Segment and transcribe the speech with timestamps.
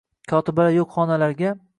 [0.31, 1.53] Kotibalar yo‘q xonalarga